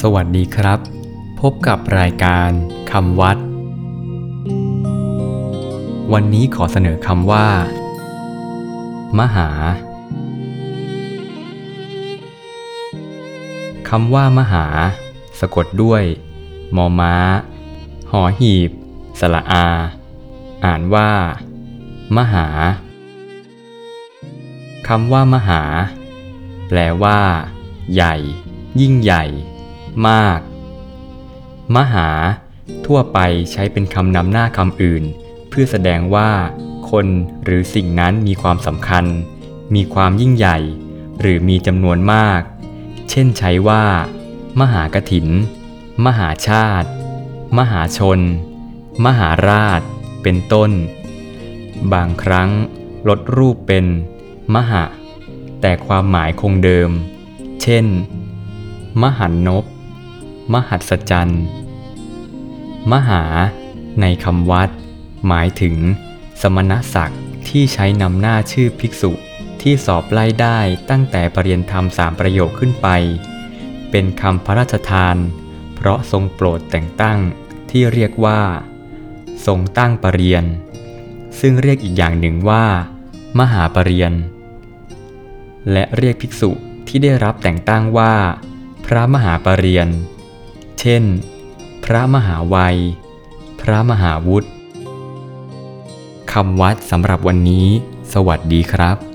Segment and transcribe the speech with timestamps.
[0.00, 0.78] สวัสดีครับ
[1.40, 2.50] พบกับรายการ
[2.90, 3.38] คำวัด
[6.12, 7.46] วันนี้ขอเสนอคำว่า
[9.18, 9.48] มหา
[13.88, 14.66] คำว่ามหา
[15.40, 16.02] สะกดด้วย
[16.76, 17.14] มอม้า
[18.10, 18.70] หอหีบ
[19.20, 19.66] สระอา
[20.64, 21.10] อ่านว่า
[22.16, 22.46] มหา
[24.88, 25.62] คำว่ามหา
[26.68, 27.18] แปลว่า
[27.94, 28.14] ใหญ่
[28.80, 29.24] ยิ่งใหญ่
[30.08, 30.40] มาก
[31.76, 32.08] มหา
[32.86, 33.18] ทั่วไป
[33.52, 35.04] ใช้เป็นคำนำหน้าคำอื่น
[35.48, 36.30] เพื่อแสดงว่า
[36.90, 37.06] คน
[37.44, 39.04] หรือสิ่งนั้นมีความสำคัญ
[39.74, 40.58] มีความยิ่งใหญ่
[41.20, 42.40] หรือมีจำนวนมาก
[43.10, 43.84] เช่นใช้ว่า
[44.60, 45.28] มหากถิน
[46.06, 46.88] มหาชาติ
[47.58, 48.20] มหาชน
[49.04, 49.80] มหาราช
[50.22, 50.70] เป็นต้น
[51.92, 52.50] บางครั้ง
[53.08, 53.86] ลดรูปเป็น
[54.54, 54.84] มหะ
[55.60, 56.90] แต่ความหมายคงเดิม
[57.62, 57.86] เช่น
[59.02, 59.64] มหันนบ
[60.52, 61.42] มหัศจรรย์
[62.92, 63.22] มหา
[64.00, 64.70] ในคำวัด
[65.26, 65.76] หมายถึง
[66.42, 69.12] สมณศักดิ์ที่ใช้นำหน้าชื่อภิกษุ
[69.62, 70.58] ที่สอบไล่ได้
[70.90, 72.88] ตั้งแต่ปรริยนธรรมสามประโยคขึ้นไป
[73.90, 75.16] เป็นคำพระราชทาน
[75.74, 77.18] เพราะทรงโปรดแต่งตั้ง
[77.70, 78.40] ที่เรียกว่า
[79.46, 80.46] ทรงตั้งปรริยน
[81.40, 82.64] ซึ่งเรียกอีกอย่างหนึ่งว่า
[83.38, 84.14] มหาปรริยน
[85.72, 86.50] และเรียกภิกษุ
[86.88, 88.14] ที่ได้รับแต่งตั้งว่า
[88.86, 89.90] พระมหาปรริยน
[90.86, 91.06] เช่น
[91.84, 92.78] พระมหาวัย
[93.60, 94.48] พระมหาวุฒิ
[96.32, 97.66] คำวัดสำหรับวันนี้
[98.12, 99.13] สวัสดีครับ